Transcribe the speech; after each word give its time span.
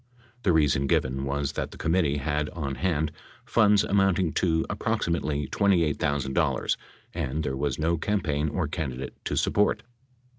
The 0.41 0.51
reason 0.51 0.87
given 0.87 1.25
was 1.25 1.51
that 1.51 1.69
the 1.69 1.77
committee 1.77 2.17
had 2.17 2.49
on 2.49 2.73
hand 2.73 3.11
funds 3.45 3.83
amounting 3.83 4.33
to 4.33 4.65
approximately 4.67 5.47
$28,000, 5.49 6.77
and 7.13 7.43
there 7.43 7.55
was 7.55 7.77
no 7.77 7.99
campaign 7.99 8.49
or 8.49 8.67
candidate 8.67 9.13
to 9.25 9.35
support. 9.37 9.83